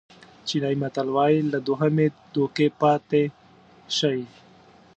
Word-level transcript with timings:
چینایي 0.47 0.77
متل 0.81 1.07
وایي 1.15 1.39
له 1.53 1.59
دوهمې 1.67 2.07
دوکې 2.33 2.67
پاتې 2.81 3.23
شئ. 3.97 4.19